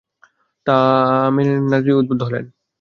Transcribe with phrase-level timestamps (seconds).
[0.65, 0.77] তা
[1.35, 2.45] মেনে না নিতে উদ্বুদ্ধ হলেন।